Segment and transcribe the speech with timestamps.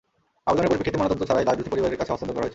[0.47, 2.49] আবেদনের পরিপ্রেক্ষিতে ময়নাতদন্ত ছাড়াই লাশ দুটি পরিবারের কাছে হস্তান্তর করা হয়েছে।